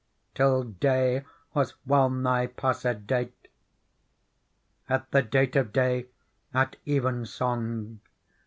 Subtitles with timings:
[0.33, 3.49] Till day was well nigh passed date."
[4.89, 6.07] At the date of day,
[6.55, 7.99] at evensong.